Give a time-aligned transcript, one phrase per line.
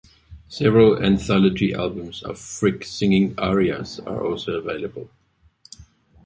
[0.47, 5.11] Several anthology albums of Frick singing arias are also available.